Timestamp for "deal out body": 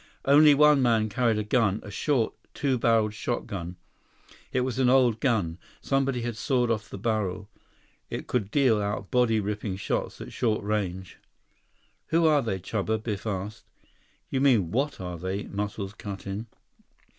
8.49-9.39